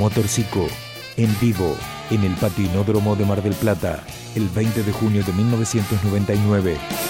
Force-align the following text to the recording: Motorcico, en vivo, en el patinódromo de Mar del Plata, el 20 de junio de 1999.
Motorcico, 0.00 0.66
en 1.18 1.28
vivo, 1.42 1.76
en 2.10 2.24
el 2.24 2.34
patinódromo 2.36 3.16
de 3.16 3.26
Mar 3.26 3.42
del 3.42 3.52
Plata, 3.52 4.02
el 4.34 4.48
20 4.48 4.82
de 4.82 4.92
junio 4.92 5.22
de 5.22 5.32
1999. 5.34 7.09